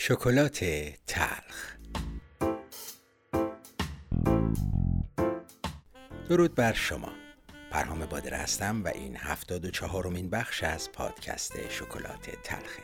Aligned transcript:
شکلات 0.00 0.64
تلخ. 1.06 1.76
درود 6.28 6.54
بر 6.54 6.72
شما. 6.72 7.12
پرهام 7.70 8.06
بادر 8.06 8.34
هستم 8.34 8.84
و 8.84 8.88
این 8.88 9.16
هفتاد 9.16 9.64
و 9.64 9.70
چهارمین 9.70 10.30
بخش 10.30 10.64
از 10.64 10.92
پادکست 10.92 11.70
شکلات 11.70 12.30
تلخه. 12.42 12.82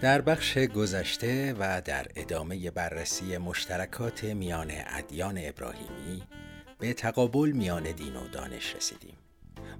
در 0.00 0.20
بخش 0.20 0.58
گذشته 0.58 1.54
و 1.58 1.82
در 1.84 2.06
ادامه 2.16 2.70
بررسی 2.70 3.38
مشترکات 3.38 4.24
میان 4.24 4.72
ادیان 4.86 5.38
ابراهیمی 5.42 6.22
به 6.78 6.92
تقابل 6.92 7.52
میان 7.52 7.92
دین 7.92 8.16
و 8.16 8.28
دانش 8.28 8.76
رسیدیم 8.76 9.16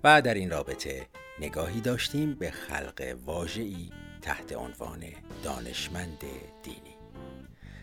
و 0.05 0.23
در 0.23 0.35
این 0.35 0.51
رابطه 0.51 1.07
نگاهی 1.41 1.81
داشتیم 1.81 2.35
به 2.35 2.51
خلق 2.51 3.17
واژه‌ای 3.25 3.91
تحت 4.19 4.53
عنوان 4.53 5.05
دانشمند 5.43 6.25
دینی. 6.63 6.97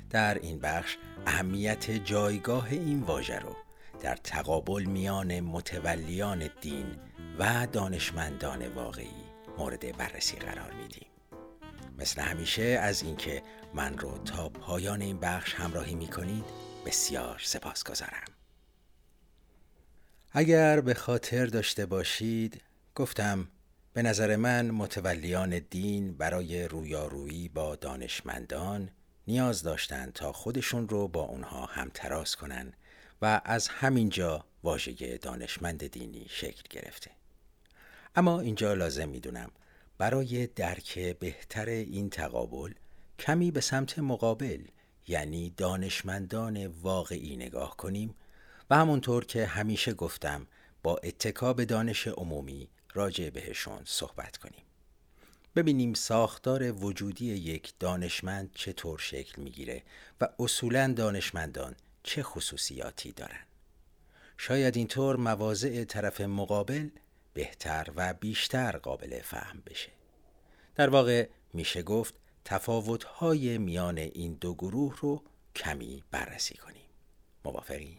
در 0.10 0.40
این 0.40 0.60
بخش 0.60 0.98
اهمیت 1.26 1.92
جایگاه 1.92 2.68
این 2.72 3.02
واژه 3.02 3.40
رو 3.40 3.56
در 4.02 4.16
تقابل 4.16 4.84
میان 4.84 5.40
متولیان 5.40 6.50
دین 6.62 6.86
و 7.40 7.68
دانشمندان 7.72 8.68
واقعی 8.68 9.26
مورد 9.58 9.98
بررسی 9.98 10.36
قرار 10.36 10.74
میدیم. 10.74 11.08
مثل 11.98 12.22
همیشه 12.22 12.64
از 12.64 13.04
اینکه 13.04 13.44
من 13.74 13.98
رو 13.98 14.18
تا 14.18 14.50
پایان 14.50 15.02
این 15.02 15.20
بخش 15.20 15.54
همراهی 15.54 15.96
می 15.96 16.08
کنید 16.08 16.46
بسیار 16.86 17.42
سپاس 17.44 17.84
گذارم. 17.84 18.26
اگر 20.32 20.82
به 20.82 20.94
خاطر 20.94 21.46
داشته 21.46 21.86
باشید 21.86 22.62
گفتم 22.96 23.48
به 23.96 24.02
نظر 24.02 24.36
من 24.36 24.72
متولیان 24.72 25.60
دین 25.60 26.14
برای 26.18 26.68
رویارویی 26.68 27.50
با 27.50 27.76
دانشمندان 27.76 28.90
نیاز 29.28 29.64
داشتند 29.64 30.14
تا 30.14 30.32
خودشون 30.32 30.90
رو 30.90 31.08
با 31.08 31.22
اونها 31.22 31.66
همتراز 31.66 32.36
کنن 32.36 32.74
و 33.22 33.42
از 33.46 33.68
همینجا 33.68 34.46
واژه 34.64 35.18
دانشمند 35.18 35.88
دینی 35.88 36.26
شکل 36.30 36.62
گرفته. 36.70 37.12
اما 38.16 38.40
اینجا 38.40 38.74
لازم 38.74 39.10
می‌دونم 39.10 39.52
برای 39.98 40.48
درک 40.48 41.00
بهتر 41.00 41.66
این 41.66 42.10
تقابل 42.10 42.74
کمی 43.20 43.52
به 43.52 43.62
سمت 43.62 44.00
مقابل 44.00 44.64
یعنی 45.08 45.54
دانشمندان 45.58 46.68
واقعی 46.68 47.36
نگاه 47.36 47.78
کنیم 47.78 48.16
و 48.70 48.76
همونطور 48.76 49.26
که 49.26 49.46
همیشه 49.46 49.94
گفتم 49.94 50.48
با 50.84 50.98
اتکا 51.04 51.54
به 51.54 51.66
دانش 51.66 52.08
عمومی 52.08 52.70
راجع 52.96 53.30
بهشون 53.30 53.82
صحبت 53.86 54.38
کنیم. 54.38 54.64
ببینیم 55.56 55.94
ساختار 55.94 56.72
وجودی 56.72 57.26
یک 57.26 57.74
دانشمند 57.80 58.52
چطور 58.56 59.00
شکل 59.00 59.42
می‌گیره 59.42 59.84
و 60.22 60.30
اصولا 60.40 60.94
دانشمندان 60.98 61.76
چه 62.04 62.24
خصوصیاتی 62.24 63.12
دارن. 63.12 63.46
شاید 64.38 64.78
اینطور 64.78 65.16
مواضع 65.16 65.84
طرف 65.84 66.22
مقابل 66.22 66.90
بهتر 67.34 67.92
و 67.96 68.14
بیشتر 68.14 68.78
قابل 68.78 69.22
فهم 69.22 69.64
بشه. 69.66 69.90
در 70.76 70.90
واقع 70.90 71.28
میشه 71.54 71.84
گفت 71.84 72.14
تفاوت‌های 72.46 73.58
میان 73.58 73.98
این 73.98 74.34
دو 74.34 74.54
گروه 74.54 74.98
رو 75.02 75.24
کمی 75.56 76.04
بررسی 76.12 76.58
کنیم. 76.58 76.86
موافقین؟ 77.46 77.98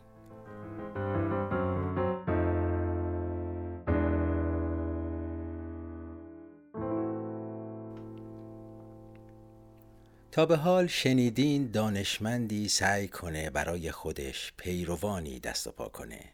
تا 10.36 10.46
به 10.46 10.56
حال 10.56 10.86
شنیدین 10.86 11.70
دانشمندی 11.70 12.68
سعی 12.68 13.08
کنه 13.08 13.50
برای 13.50 13.90
خودش 13.90 14.52
پیروانی 14.56 15.40
دست 15.40 15.66
و 15.66 15.70
پا 15.70 15.88
کنه 15.88 16.24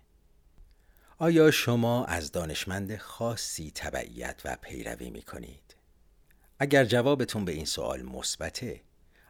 آیا 1.19 1.51
شما 1.51 2.05
از 2.05 2.33
دانشمند 2.33 2.97
خاصی 2.97 3.73
تبعیت 3.75 4.41
و 4.45 4.57
پیروی 4.63 5.11
می 5.11 5.23
کنید؟ 5.23 5.77
اگر 6.59 6.85
جوابتون 6.85 7.45
به 7.45 7.53
این 7.53 7.65
سوال 7.65 8.03
مثبته 8.03 8.81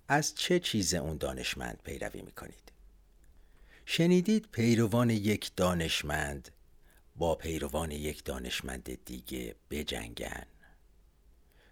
از 0.09 0.35
چه 0.35 0.61
چیز 0.61 0.95
اون 0.95 1.17
دانشمند 1.17 1.79
پیروی 1.85 2.23
می 2.23 2.33
کنید؟ 2.33 2.73
شنیدید 3.87 4.49
پیروان 4.53 5.11
یک 5.11 5.51
دانشمند 5.57 6.49
با 7.17 7.35
پیروان 7.35 7.91
یک 7.91 8.25
دانشمند 8.25 9.05
دیگه 9.05 9.55
بجنگن 9.71 10.47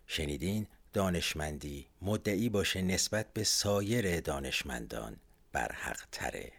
شنیدین 0.06 0.66
دانشمندی 0.92 1.86
مدعی 2.02 2.48
باشه 2.48 2.82
نسبت 2.82 3.32
به 3.32 3.44
سایر 3.44 4.20
دانشمندان 4.20 5.16
برحق 5.52 6.00
تره 6.12 6.52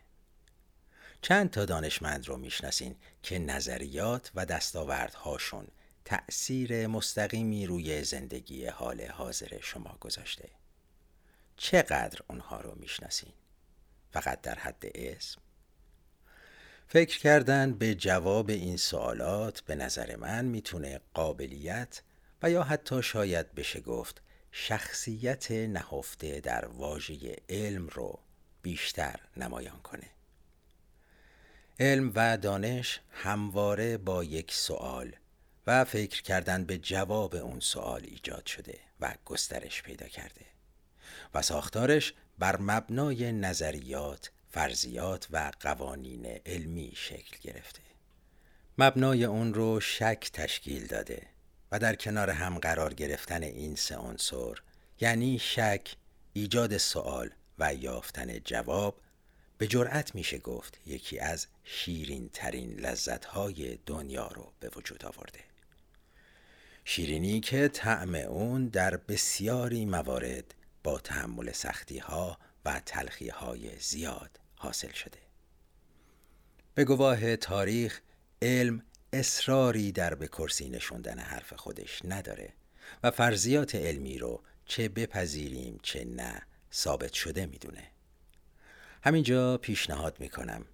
چند 1.21 1.49
تا 1.49 1.65
دانشمند 1.65 2.27
رو 2.27 2.37
می‌شناسین 2.37 2.95
که 3.23 3.39
نظریات 3.39 4.31
و 4.35 4.45
دستاوردهاشون 4.45 5.67
تأثیر 6.05 6.87
مستقیمی 6.87 7.65
روی 7.65 8.03
زندگی 8.03 8.65
حال 8.65 9.01
حاضر 9.01 9.59
شما 9.61 9.97
گذاشته 9.99 10.49
چقدر 11.57 12.19
اونها 12.27 12.61
رو 12.61 12.75
می‌شناسین؟ 12.79 13.33
فقط 14.11 14.41
در 14.41 14.55
حد 14.55 14.83
اسم؟ 14.95 15.41
فکر 16.87 17.19
کردن 17.19 17.73
به 17.73 17.95
جواب 17.95 18.49
این 18.49 18.77
سوالات 18.77 19.61
به 19.61 19.75
نظر 19.75 20.15
من 20.15 20.45
می‌تونه 20.45 21.01
قابلیت 21.13 22.01
و 22.43 22.49
یا 22.49 22.63
حتی 22.63 23.03
شاید 23.03 23.55
بشه 23.55 23.79
گفت 23.79 24.21
شخصیت 24.51 25.51
نهفته 25.51 26.39
در 26.39 26.65
واژه 26.65 27.35
علم 27.49 27.87
رو 27.87 28.19
بیشتر 28.61 29.19
نمایان 29.37 29.79
کنه. 29.79 30.07
علم 31.79 32.11
و 32.15 32.37
دانش 32.37 32.99
همواره 33.11 33.97
با 33.97 34.23
یک 34.23 34.53
سوال 34.53 35.15
و 35.67 35.85
فکر 35.85 36.21
کردن 36.21 36.65
به 36.65 36.77
جواب 36.77 37.35
اون 37.35 37.59
سوال 37.59 38.01
ایجاد 38.03 38.45
شده 38.45 38.79
و 38.99 39.15
گسترش 39.25 39.83
پیدا 39.83 40.07
کرده 40.07 40.45
و 41.33 41.41
ساختارش 41.41 42.13
بر 42.39 42.61
مبنای 42.61 43.31
نظریات، 43.31 44.31
فرضیات 44.49 45.27
و 45.31 45.51
قوانین 45.59 46.25
علمی 46.25 46.91
شکل 46.95 47.37
گرفته. 47.41 47.81
مبنای 48.77 49.25
اون 49.25 49.53
رو 49.53 49.79
شک 49.79 50.29
تشکیل 50.33 50.87
داده 50.87 51.27
و 51.71 51.79
در 51.79 51.95
کنار 51.95 52.29
هم 52.29 52.59
قرار 52.59 52.93
گرفتن 52.93 53.43
این 53.43 53.75
سه 53.75 53.97
عنصر 53.97 54.53
یعنی 54.99 55.39
شک، 55.39 55.95
ایجاد 56.33 56.77
سوال 56.77 57.29
و 57.59 57.73
یافتن 57.73 58.39
جواب 58.39 59.01
به 59.57 59.67
جرأت 59.67 60.15
میشه 60.15 60.37
گفت 60.37 60.77
یکی 60.85 61.19
از 61.19 61.47
شیرین 61.63 62.29
ترین 62.33 62.79
لذت 62.79 63.25
های 63.25 63.79
دنیا 63.85 64.27
رو 64.27 64.51
به 64.59 64.69
وجود 64.75 65.05
آورده. 65.05 65.39
شیرینی 66.85 67.39
که 67.39 67.67
طعم 67.67 68.15
اون 68.15 68.67
در 68.67 68.97
بسیاری 68.97 69.85
موارد 69.85 70.53
با 70.83 70.99
تحمل 70.99 71.51
سختی 71.51 71.97
ها 71.97 72.37
و 72.65 72.81
تلخی 72.85 73.29
های 73.29 73.79
زیاد 73.79 74.39
حاصل 74.55 74.91
شده. 74.91 75.19
به 76.75 76.85
گواه 76.85 77.35
تاریخ 77.35 78.01
علم 78.41 78.83
اصراری 79.13 79.91
در 79.91 80.15
به 80.15 80.27
کرسی 80.27 80.69
نشوندن 80.69 81.19
حرف 81.19 81.53
خودش 81.53 82.01
نداره 82.05 82.53
و 83.03 83.11
فرضیات 83.11 83.75
علمی 83.75 84.17
رو 84.17 84.41
چه 84.65 84.89
بپذیریم 84.89 85.79
چه 85.83 86.05
نه 86.05 86.41
ثابت 86.73 87.13
شده 87.13 87.45
می‌دونه. 87.45 87.83
همینجا 89.03 89.57
پیشنهاد 89.57 90.19
می‌کنم. 90.19 90.65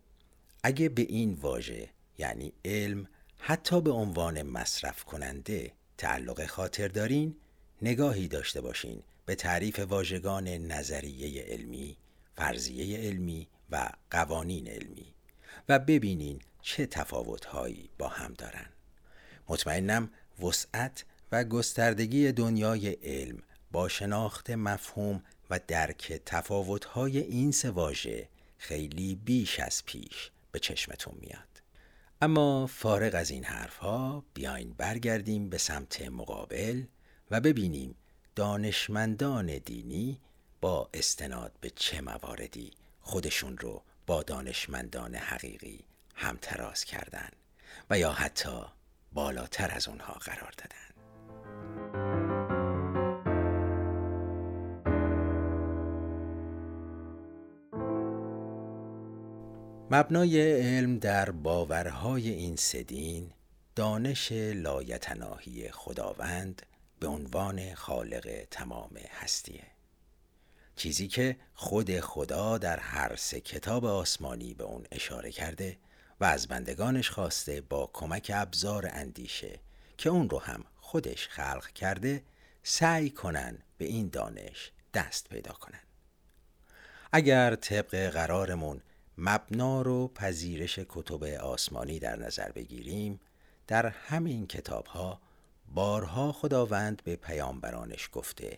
اگه 0.64 0.90
به 0.90 1.02
این 1.02 1.34
واژه 1.34 1.90
یعنی 2.18 2.54
علم 2.66 3.08
حتی 3.38 3.82
به 3.82 3.92
عنوان 3.92 4.42
مصرف 4.42 5.04
کننده 5.04 5.72
تعلق 5.98 6.46
خاطر 6.46 6.88
دارین 6.88 7.36
نگاهی 7.82 8.28
داشته 8.28 8.62
باشین 8.62 9.04
به 9.26 9.36
تعریف 9.36 9.80
واژگان 9.80 10.48
نظریه 10.48 11.44
علمی، 11.44 11.98
فرضیه 12.36 12.98
علمی 12.98 13.48
و 13.72 13.90
قوانین 14.12 14.68
علمی 14.68 15.14
و 15.70 15.80
ببینین 15.80 16.40
چه 16.70 16.86
تفاوتهایی 16.86 17.90
با 17.98 18.08
هم 18.08 18.34
دارن 18.34 18.66
مطمئنم 19.48 20.10
وسعت 20.44 21.06
و 21.32 21.44
گستردگی 21.44 22.32
دنیای 22.32 22.90
علم 22.90 23.44
با 23.72 23.88
شناخت 23.88 24.50
مفهوم 24.50 25.24
و 25.50 25.60
درک 25.68 26.22
تفاوتهای 26.26 27.18
این 27.18 27.52
سه 27.52 27.72
واژه 27.72 28.30
خیلی 28.58 29.16
بیش 29.16 29.60
از 29.60 29.86
پیش 29.86 30.32
به 30.52 30.60
چشمتون 30.60 31.14
میاد. 31.22 31.62
اما 32.22 32.68
فارغ 32.68 33.16
از 33.16 33.32
این 33.32 33.44
حرفها 33.44 34.24
بیاین 34.34 34.74
برگردیم 34.78 35.50
به 35.50 35.58
سمت 35.58 36.02
مقابل 36.02 36.84
و 37.32 37.42
ببینیم 37.42 37.96
دانشمندان 38.36 39.58
دینی 39.58 40.20
با 40.62 40.90
استناد 40.94 41.52
به 41.62 41.70
چه 41.70 42.02
مواردی 42.02 42.72
خودشون 43.02 43.58
رو 43.58 43.84
با 44.08 44.24
دانشمندان 44.24 45.16
حقیقی 45.16 45.87
همتراز 46.18 46.84
کردن 46.84 47.30
و 47.90 48.00
یا 48.00 48.12
حتی 48.12 48.66
بالاتر 49.14 49.72
از 49.72 49.88
اونها 49.88 50.14
قرار 50.14 50.54
دادن. 50.58 50.78
مبنای 59.92 60.62
علم 60.62 61.00
در 61.00 61.32
باورهای 61.32 62.30
این 62.30 62.56
سدین 62.56 63.32
دانش 63.76 64.32
لایتناهی 64.32 65.72
خداوند 65.72 66.62
به 67.00 67.08
عنوان 67.08 67.74
خالق 67.76 68.48
تمام 68.52 68.92
هستیه. 69.20 69.64
چیزی 70.76 71.08
که 71.08 71.38
خود 71.54 72.00
خدا 72.00 72.58
در 72.58 72.80
هر 72.80 73.16
سه 73.16 73.40
کتاب 73.40 73.86
آسمانی 73.86 74.54
به 74.54 74.64
اون 74.64 74.86
اشاره 74.92 75.32
کرده 75.32 75.78
و 76.20 76.26
از 76.26 76.48
بندگانش 76.48 77.10
خواسته 77.10 77.62
با 77.62 77.90
کمک 77.94 78.32
ابزار 78.36 78.90
اندیشه 78.92 79.60
که 79.98 80.10
اون 80.10 80.30
رو 80.30 80.40
هم 80.40 80.64
خودش 80.78 81.28
خلق 81.28 81.68
کرده 81.68 82.24
سعی 82.64 83.10
کنن 83.10 83.58
به 83.78 83.86
این 83.86 84.10
دانش 84.10 84.72
دست 84.94 85.30
پیدا 85.30 85.54
کنن. 85.54 85.80
اگر 87.12 87.56
طبق 87.56 88.10
قرارمون 88.10 88.82
مبنا 89.18 89.82
رو 89.82 90.08
پذیرش 90.08 90.80
کتب 90.90 91.24
آسمانی 91.24 92.00
در 92.00 92.16
نظر 92.16 92.52
بگیریم 92.52 93.20
در 93.68 93.86
همین 93.86 94.48
کتاب 94.48 94.86
ها 94.86 95.22
بارها 95.74 96.32
خداوند 96.32 97.02
به 97.04 97.16
پیامبرانش 97.16 98.10
گفته 98.12 98.58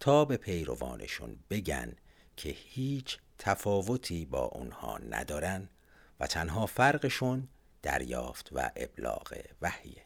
تا 0.00 0.24
به 0.24 0.36
پیروانشون 0.36 1.36
بگن 1.50 1.92
که 2.36 2.48
هیچ 2.48 3.18
تفاوتی 3.38 4.24
با 4.24 4.44
اونها 4.44 4.98
ندارن 4.98 5.68
و 6.20 6.26
تنها 6.26 6.66
فرقشون 6.66 7.48
دریافت 7.82 8.48
و 8.52 8.70
ابلاغ 8.76 9.38
وحیه 9.62 10.04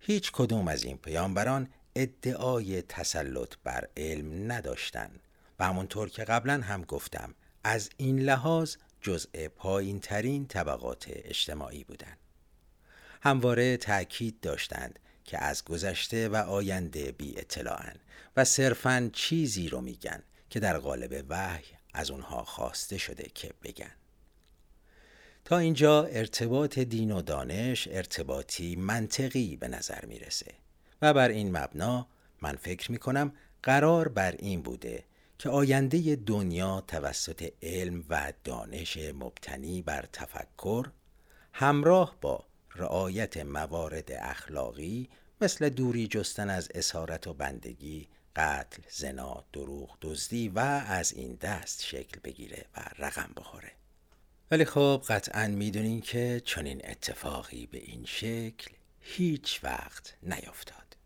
هیچ 0.00 0.32
کدوم 0.32 0.68
از 0.68 0.84
این 0.84 0.96
پیامبران 0.96 1.68
ادعای 1.96 2.82
تسلط 2.82 3.54
بر 3.64 3.88
علم 3.96 4.52
نداشتن 4.52 5.10
و 5.58 5.64
همونطور 5.64 6.08
که 6.08 6.24
قبلا 6.24 6.60
هم 6.60 6.82
گفتم 6.82 7.34
از 7.64 7.90
این 7.96 8.18
لحاظ 8.18 8.76
جزء 9.00 9.48
پایین 9.48 10.00
ترین 10.00 10.46
طبقات 10.46 11.04
اجتماعی 11.08 11.84
بودند. 11.84 12.18
همواره 13.22 13.76
تأکید 13.76 14.40
داشتند 14.40 14.98
که 15.24 15.44
از 15.44 15.64
گذشته 15.64 16.28
و 16.28 16.36
آینده 16.36 17.12
بی 17.12 17.38
اطلاعن 17.38 17.96
و 18.36 18.44
صرفا 18.44 19.10
چیزی 19.12 19.68
رو 19.68 19.80
میگن 19.80 20.22
که 20.50 20.60
در 20.60 20.78
قالب 20.78 21.24
وحی 21.28 21.64
از 21.94 22.10
اونها 22.10 22.44
خواسته 22.44 22.98
شده 22.98 23.30
که 23.34 23.52
بگن 23.62 23.92
تا 25.48 25.58
اینجا 25.58 26.04
ارتباط 26.04 26.78
دین 26.78 27.12
و 27.12 27.22
دانش 27.22 27.88
ارتباطی 27.90 28.76
منطقی 28.76 29.56
به 29.56 29.68
نظر 29.68 30.04
می‌رسه 30.04 30.54
و 31.02 31.14
بر 31.14 31.28
این 31.28 31.56
مبنا 31.56 32.06
من 32.42 32.56
فکر 32.56 32.92
می‌کنم 32.92 33.32
قرار 33.62 34.08
بر 34.08 34.32
این 34.38 34.62
بوده 34.62 35.04
که 35.38 35.48
آینده 35.48 36.16
دنیا 36.16 36.80
توسط 36.80 37.52
علم 37.62 38.04
و 38.08 38.32
دانش 38.44 38.96
مبتنی 38.96 39.82
بر 39.82 40.04
تفکر 40.12 40.86
همراه 41.52 42.16
با 42.20 42.44
رعایت 42.74 43.36
موارد 43.36 44.12
اخلاقی 44.12 45.08
مثل 45.40 45.68
دوری 45.68 46.08
جستن 46.08 46.50
از 46.50 46.68
اسارت 46.74 47.26
و 47.26 47.34
بندگی 47.34 48.08
قتل، 48.36 48.82
زنا، 48.90 49.44
دروغ، 49.52 49.98
دزدی 50.00 50.48
و 50.48 50.58
از 50.88 51.12
این 51.12 51.34
دست 51.34 51.84
شکل 51.84 52.20
بگیره 52.24 52.64
و 52.76 52.80
رقم 52.98 53.30
بخوره. 53.36 53.77
ولی 54.50 54.64
خب 54.64 55.02
قطعا 55.08 55.46
می‌دونین 55.46 56.00
که 56.00 56.42
چنین 56.44 56.80
اتفاقی 56.84 57.66
به 57.66 57.78
این 57.78 58.04
شکل 58.04 58.70
هیچ 59.00 59.60
وقت 59.64 60.14
نیفتاد. 60.22 60.96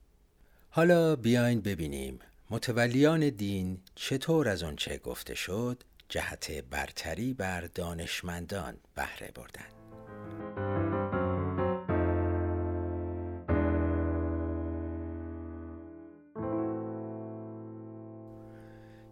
حالا 0.70 1.16
بیاین 1.16 1.60
ببینیم 1.60 2.18
متولیان 2.50 3.28
دین 3.28 3.78
چطور 3.94 4.48
از 4.48 4.64
چه 4.76 4.98
گفته 4.98 5.34
شد 5.34 5.82
جهت 6.08 6.50
برتری 6.50 7.34
بر 7.34 7.60
دانشمندان 7.60 8.76
بهره 8.94 9.30
بردن. 9.34 9.66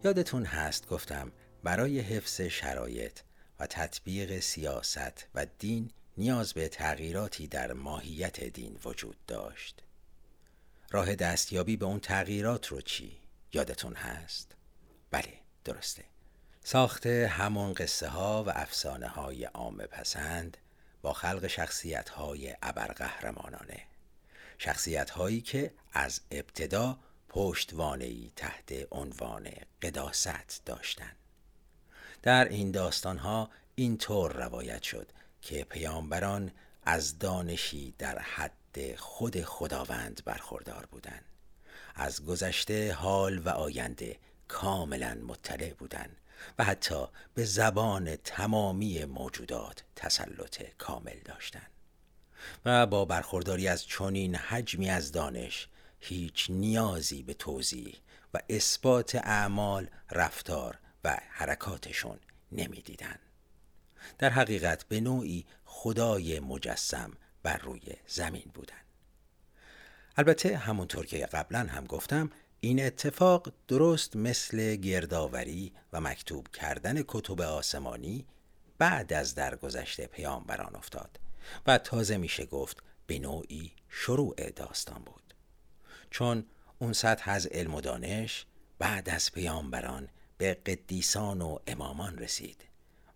یادتون 0.04 0.44
هست 0.44 0.88
گفتم 0.88 1.32
برای 1.64 2.00
حفظ 2.00 2.40
شرایط 2.40 3.20
و 3.60 3.66
تطبیق 3.66 4.40
سیاست 4.40 5.26
و 5.34 5.46
دین 5.58 5.90
نیاز 6.16 6.52
به 6.52 6.68
تغییراتی 6.68 7.46
در 7.46 7.72
ماهیت 7.72 8.44
دین 8.44 8.78
وجود 8.84 9.16
داشت 9.26 9.82
راه 10.90 11.14
دستیابی 11.14 11.76
به 11.76 11.86
اون 11.86 12.00
تغییرات 12.00 12.66
رو 12.66 12.80
چی؟ 12.80 13.16
یادتون 13.52 13.94
هست؟ 13.94 14.54
بله 15.10 15.32
درسته 15.64 16.04
ساخت 16.64 17.06
همون 17.06 17.72
قصه 17.72 18.08
ها 18.08 18.44
و 18.44 18.50
افسانه 18.50 19.08
های 19.08 19.44
عام 19.44 19.76
پسند 19.76 20.56
با 21.02 21.12
خلق 21.12 21.46
شخصیت 21.46 22.08
های 22.08 22.56
ابرقهرمانانه 22.62 23.82
شخصیت 24.58 25.10
هایی 25.10 25.40
که 25.40 25.74
از 25.92 26.20
ابتدا 26.30 26.98
پشتوانهی 27.28 28.32
تحت 28.36 28.72
عنوان 28.92 29.48
قداست 29.82 30.64
داشتند. 30.64 31.19
در 32.22 32.48
این 32.48 32.70
داستان 32.70 33.18
ها 33.18 33.50
اینطور 33.74 34.32
روایت 34.32 34.82
شد 34.82 35.12
که 35.42 35.64
پیامبران 35.64 36.50
از 36.84 37.18
دانشی 37.18 37.94
در 37.98 38.18
حد 38.18 38.96
خود 38.96 39.42
خداوند 39.42 40.22
برخوردار 40.24 40.86
بودند. 40.90 41.24
از 41.94 42.24
گذشته 42.24 42.92
حال 42.92 43.38
و 43.38 43.48
آینده 43.48 44.18
کاملا 44.48 45.18
مطلع 45.26 45.72
بودند 45.72 46.16
و 46.58 46.64
حتی 46.64 47.06
به 47.34 47.44
زبان 47.44 48.16
تمامی 48.16 49.04
موجودات 49.04 49.84
تسلط 49.96 50.62
کامل 50.78 51.18
داشتند. 51.24 51.70
و 52.64 52.86
با 52.86 53.04
برخورداری 53.04 53.68
از 53.68 53.86
چنین 53.86 54.34
حجمی 54.34 54.90
از 54.90 55.12
دانش 55.12 55.68
هیچ 56.00 56.46
نیازی 56.50 57.22
به 57.22 57.34
توضیح 57.34 57.96
و 58.34 58.38
اثبات 58.48 59.14
اعمال 59.14 59.86
رفتار 60.10 60.78
و 61.04 61.18
حرکاتشون 61.30 62.18
نمی‌دیدن. 62.52 63.18
در 64.18 64.30
حقیقت 64.30 64.84
به 64.84 65.00
نوعی 65.00 65.46
خدای 65.64 66.40
مجسم 66.40 67.12
بر 67.42 67.56
روی 67.56 67.82
زمین 68.06 68.50
بودن. 68.54 68.74
البته 70.16 70.56
همونطور 70.56 71.06
که 71.06 71.26
قبلا 71.26 71.58
هم 71.58 71.86
گفتم 71.86 72.30
این 72.60 72.86
اتفاق 72.86 73.52
درست 73.68 74.16
مثل 74.16 74.76
گردآوری 74.76 75.72
و 75.92 76.00
مکتوب 76.00 76.48
کردن 76.48 77.02
کتب 77.08 77.40
آسمانی 77.40 78.26
بعد 78.78 79.12
از 79.12 79.34
درگذشت 79.34 80.00
پیامبران 80.00 80.76
افتاد 80.76 81.20
و 81.66 81.78
تازه 81.78 82.16
میشه 82.16 82.46
گفت 82.46 82.82
به 83.06 83.18
نوعی 83.18 83.72
شروع 83.88 84.50
داستان 84.50 85.02
بود. 85.02 85.34
چون 86.10 86.46
اون 86.78 86.92
سطح 86.92 87.30
از 87.30 87.46
علم 87.46 87.74
و 87.74 87.80
دانش 87.80 88.46
بعد 88.78 89.08
از 89.08 89.32
پیامبران 89.32 90.08
به 90.40 90.54
قدیسان 90.54 91.42
و 91.42 91.58
امامان 91.66 92.18
رسید 92.18 92.64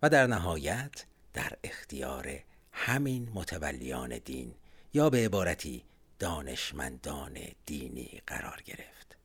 و 0.01 0.09
در 0.09 0.27
نهایت 0.27 1.05
در 1.33 1.53
اختیار 1.63 2.39
همین 2.71 3.31
متولیان 3.33 4.17
دین 4.17 4.55
یا 4.93 5.09
به 5.09 5.25
عبارتی 5.25 5.83
دانشمندان 6.19 7.37
دینی 7.65 8.21
قرار 8.27 8.61
گرفت. 8.65 9.17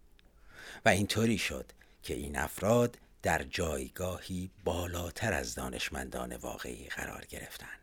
و 0.85 0.89
اینطوری 0.89 1.39
شد 1.39 1.73
که 2.03 2.15
این 2.15 2.39
افراد 2.39 2.99
در 3.23 3.43
جایگاهی 3.43 4.51
بالاتر 4.65 5.33
از 5.33 5.55
دانشمندان 5.55 6.37
واقعی 6.37 6.87
قرار 6.87 7.25
گرفتند. 7.25 7.81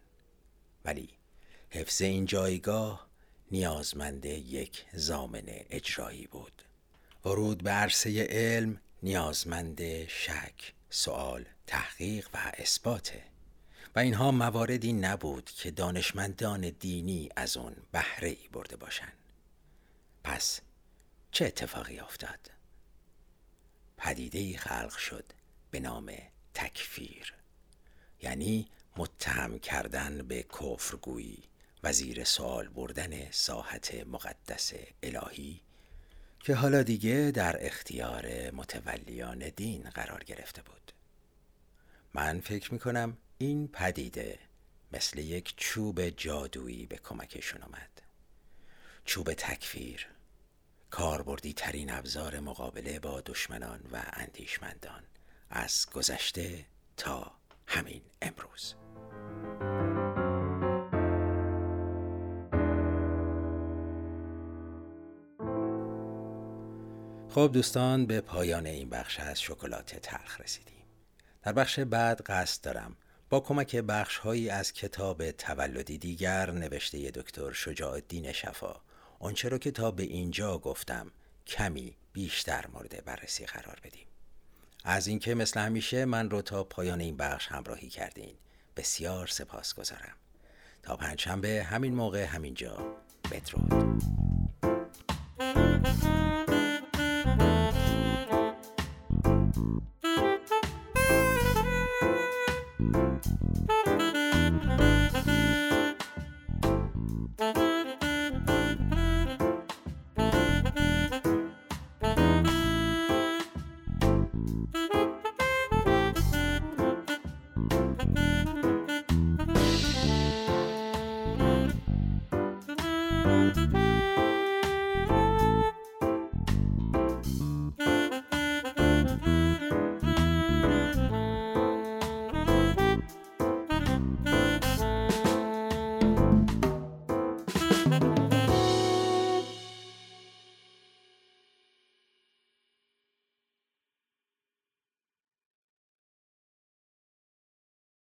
ولی 0.85 1.09
حفظ 1.69 2.01
این 2.01 2.25
جایگاه 2.25 3.07
نیازمند 3.51 4.25
یک 4.25 4.85
زامن 4.93 5.45
اجرایی 5.47 6.27
بود. 6.27 6.63
ورود 7.25 7.63
به 7.63 7.69
عرصه 7.69 8.27
علم 8.29 8.79
نیازمند 9.03 10.07
شک، 10.07 10.73
سوال، 10.89 11.45
تحقیق 11.67 12.29
و 12.33 12.51
اثباته 12.57 13.23
و 13.95 13.99
اینها 13.99 14.31
مواردی 14.31 14.93
نبود 14.93 15.45
که 15.45 15.71
دانشمندان 15.71 16.69
دینی 16.69 17.29
از 17.35 17.57
اون 17.57 17.75
بهره 17.91 18.29
ای 18.29 18.47
برده 18.51 18.75
باشند. 18.75 19.17
پس 20.23 20.61
چه 21.31 21.45
اتفاقی 21.45 21.99
افتاد؟ 21.99 22.51
پدیده 23.97 24.39
ای 24.39 24.57
خلق 24.57 24.97
شد 24.97 25.25
به 25.71 25.79
نام 25.79 26.11
تکفیر 26.53 27.33
یعنی 28.21 28.67
متهم 28.97 29.59
کردن 29.59 30.27
به 30.27 30.43
کفرگویی 30.43 31.43
و 31.83 31.93
زیر 31.93 32.23
سوال 32.23 32.67
بردن 32.67 33.31
ساحت 33.31 33.95
مقدس 33.95 34.73
الهی 35.03 35.61
که 36.47 36.55
حالا 36.55 36.83
دیگه 36.83 37.31
در 37.35 37.65
اختیار 37.65 38.51
متولیان 38.51 39.49
دین 39.55 39.83
قرار 39.83 40.23
گرفته 40.23 40.61
بود. 40.61 40.91
من 42.13 42.39
فکر 42.39 42.73
می‌کنم 42.73 43.17
این 43.37 43.67
پدیده 43.67 44.39
مثل 44.91 45.19
یک 45.19 45.53
چوب 45.57 46.09
جادویی 46.09 46.85
به 46.85 46.97
کمکشون 46.97 47.61
آمد 47.61 48.01
چوب 49.05 49.33
تکفیر 49.33 50.07
کاربردی 50.89 51.53
ترین 51.53 51.91
ابزار 51.91 52.39
مقابله 52.39 52.99
با 52.99 53.21
دشمنان 53.21 53.79
و 53.91 54.01
اندیشمندان 54.13 55.03
از 55.49 55.85
گذشته 55.93 56.65
تا 56.97 57.31
همین 57.67 58.01
امروز. 58.21 58.75
خب 67.29 67.49
دوستان 67.53 68.05
به 68.05 68.21
پایان 68.21 68.65
این 68.65 68.89
بخش 68.89 69.19
از 69.19 69.41
شکلات 69.41 69.95
تلخ 69.95 70.41
رسیدیم. 70.41 70.83
در 71.43 71.53
بخش 71.53 71.79
بعد 71.79 72.21
قصد 72.21 72.63
دارم 72.63 72.97
با 73.29 73.39
کمک 73.39 73.75
بخش 73.75 74.17
هایی 74.17 74.49
از 74.49 74.73
کتاب 74.73 75.31
تولدی 75.31 75.97
دیگر 75.97 76.51
نوشته 76.51 77.11
دکتر 77.11 77.51
شجاع 77.51 77.93
الدین 77.93 78.31
شفا 78.31 78.75
آنچه 79.19 79.49
رو 79.49 79.57
که 79.57 79.71
تا 79.71 79.91
به 79.91 80.03
اینجا 80.03 80.57
گفتم 80.57 81.11
کمی 81.47 81.97
بیشتر 82.13 82.65
مورد 82.73 83.05
بررسی 83.05 83.45
قرار 83.45 83.79
بدیم. 83.83 84.07
از 84.83 85.07
اینکه 85.07 85.35
مثل 85.35 85.59
همیشه 85.59 86.05
من 86.05 86.29
رو 86.29 86.41
تا 86.41 86.63
پایان 86.63 87.01
این 87.01 87.17
بخش 87.17 87.47
همراهی 87.47 87.89
کردین 87.89 88.35
بسیار 88.75 89.27
سپاس 89.27 89.73
گذارم. 89.73 90.15
تا 90.83 90.97
پنجشنبه 90.97 91.63
همین 91.63 91.95
موقع 91.95 92.23
همینجا 92.23 92.95
بدرود. 93.31 94.03
Thank 97.27 97.41
you. 103.87 103.96